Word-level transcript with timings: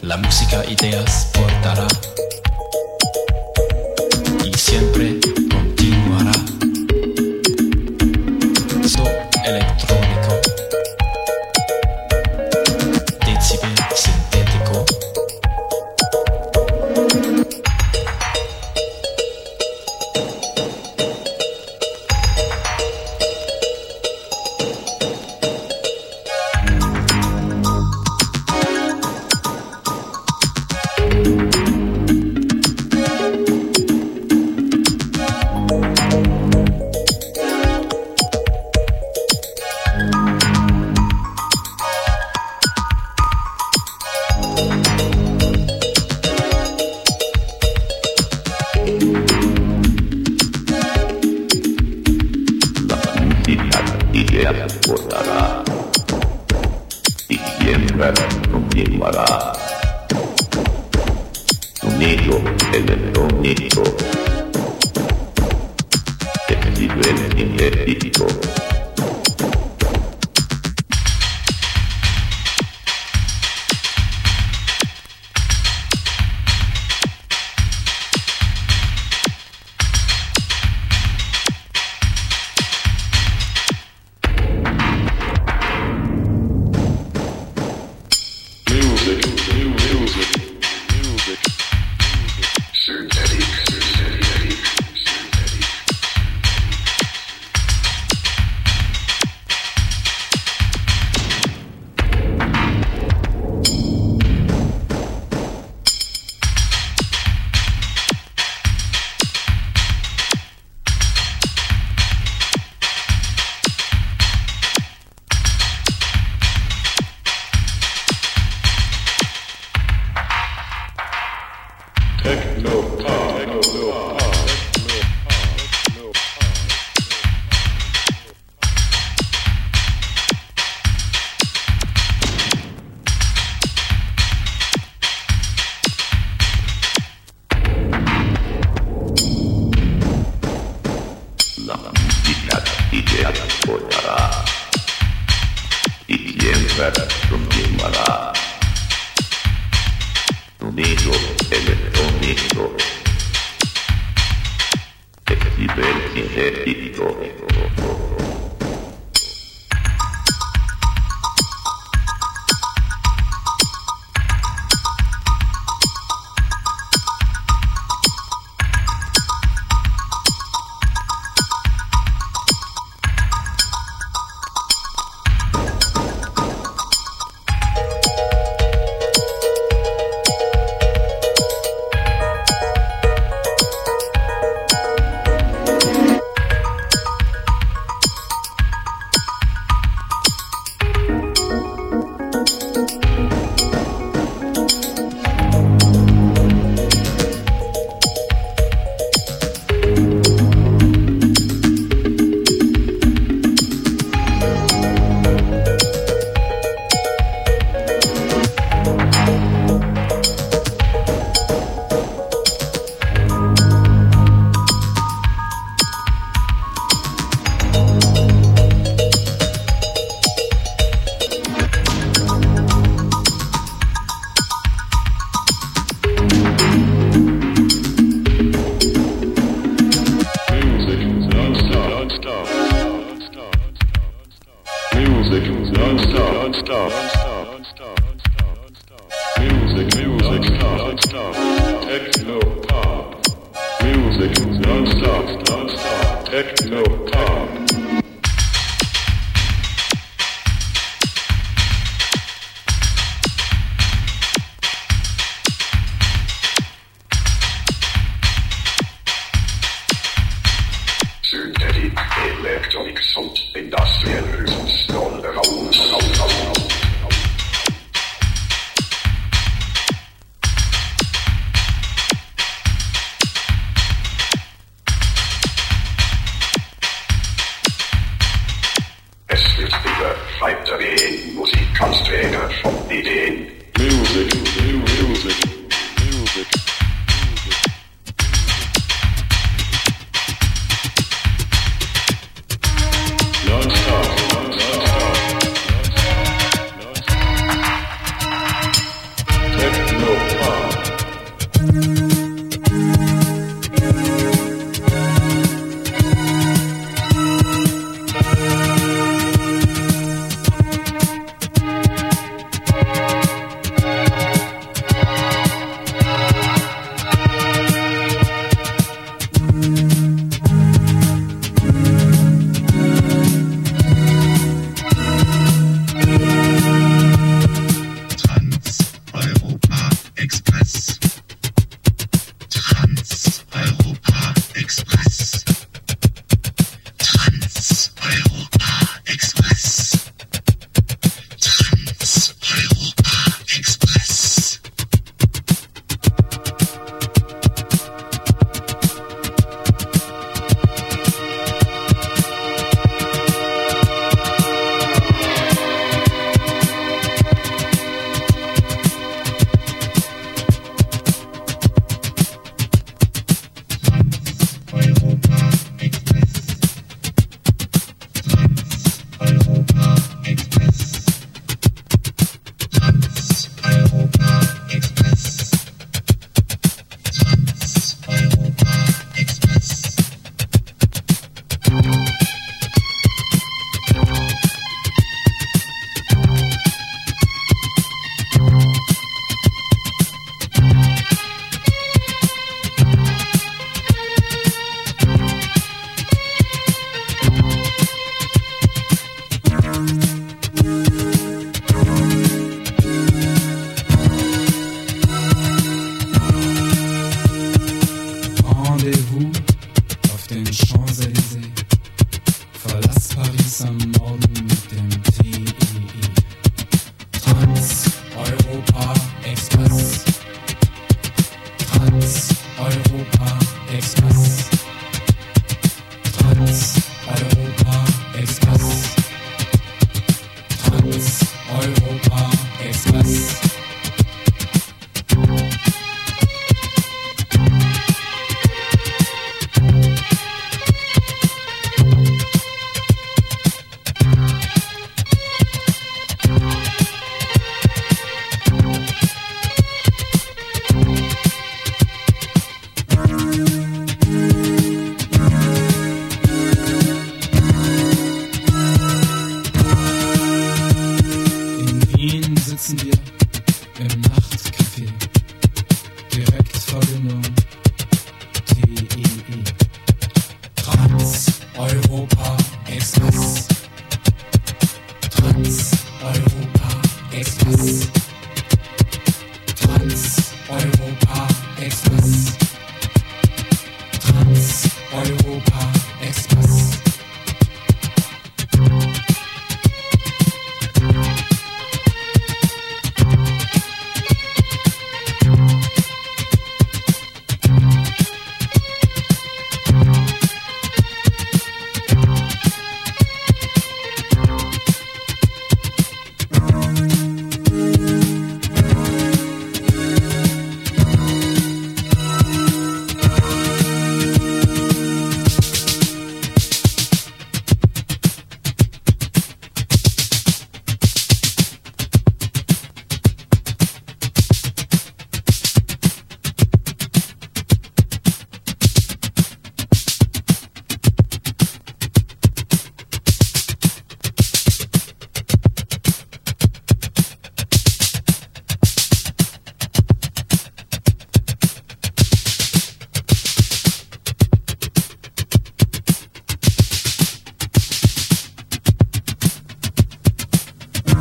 La 0.00 0.16
música 0.16 0.64
ideas 0.64 1.30
portará 1.34 1.86
y 4.42 4.52
siempre 4.56 5.20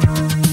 Wir 0.05 0.52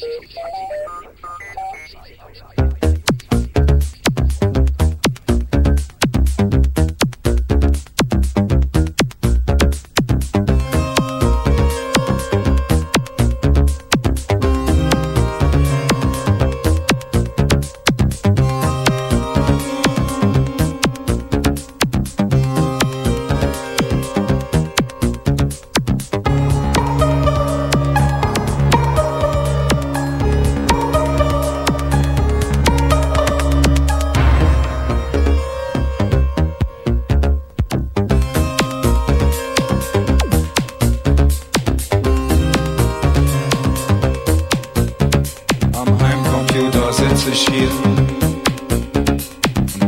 Aussicht 47.21 47.51
hier 47.51 47.69
und 47.83 48.07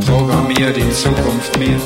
programmier 0.06 0.72
die 0.72 0.88
Zukunft 0.92 1.58
mir. 1.58 1.80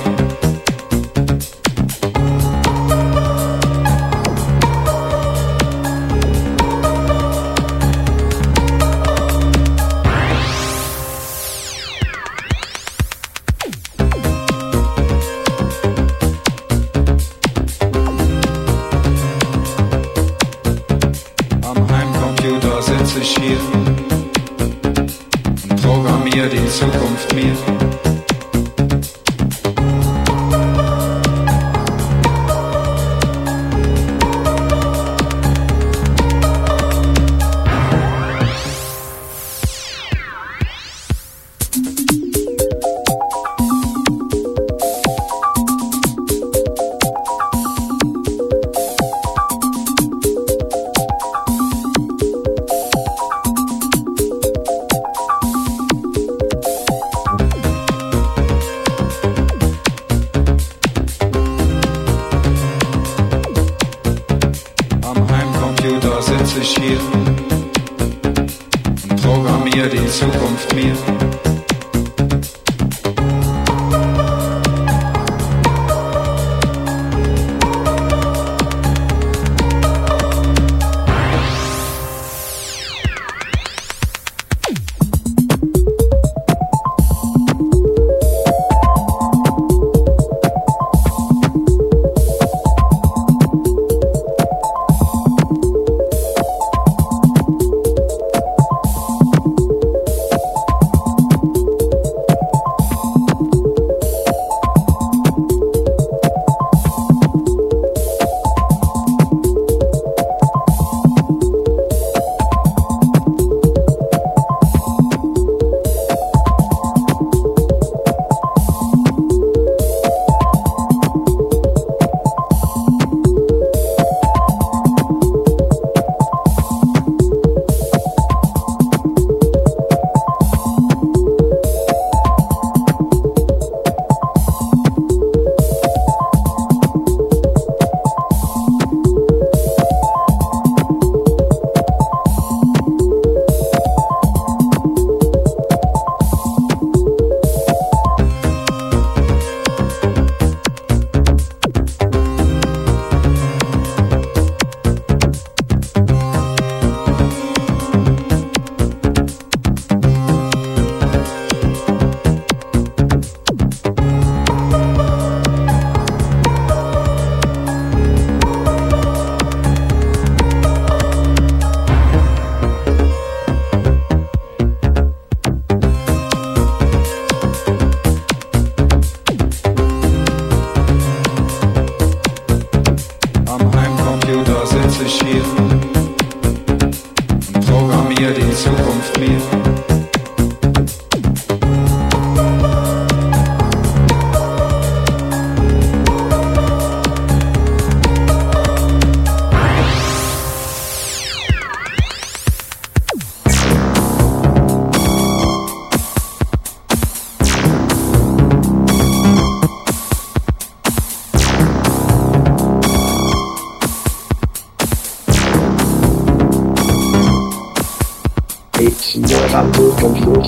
More 219.51 219.73
to 219.73 219.97
compute. 219.99 220.47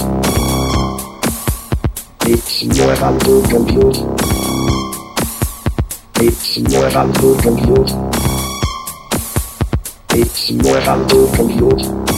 It's 2.27 2.65
more 2.65 2.95
to 2.95 3.43
compute. 3.49 3.97
It's 6.17 6.59
more 6.59 6.91
to 6.91 7.37
compute. 7.43 7.91
It's 10.13 10.51
more 10.51 10.81
to 10.81 11.31
compute. 11.35 12.10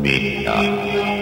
Atomica. 0.00 1.19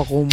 Warum, 0.00 0.28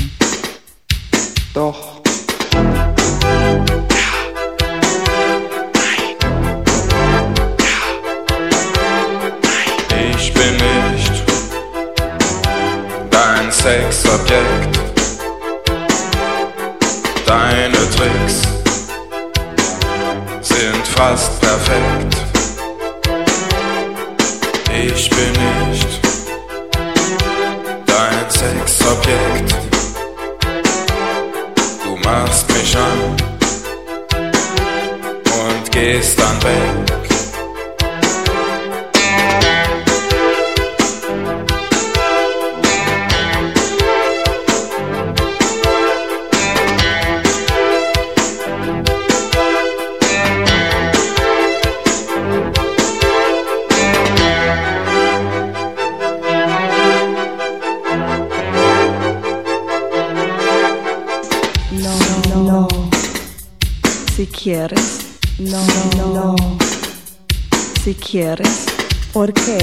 quieres, 68.09 68.65
¿por 69.11 69.33
qué? 69.33 69.57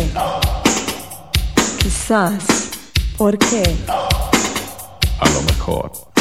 Quizás, 1.78 2.44
¿por 3.16 3.38
qué? 3.38 3.62
A 3.88 5.28
lo 5.30 5.42
mejor. 5.42 6.13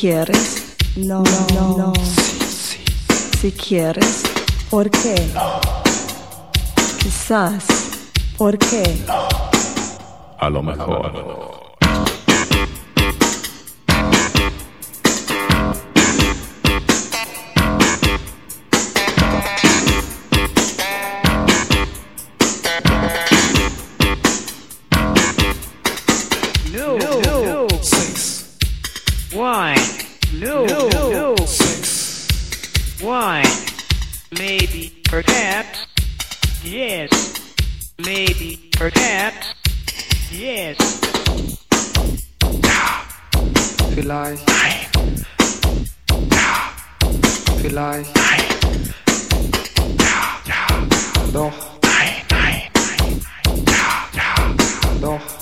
Quieres, 0.00 0.76
no, 0.96 1.22
no, 1.54 1.76
no. 1.76 1.92
Si 3.38 3.52
quieres, 3.52 4.22
¿por 4.70 4.90
qué? 4.90 5.14
Quizás, 7.02 7.66
¿por 8.38 8.56
qué? 8.56 8.82
A 10.38 10.48
lo 10.48 10.62
mejor. 10.62 11.12
No, 11.12 11.59
Doch. 51.32 51.52
Doch. 55.00 55.39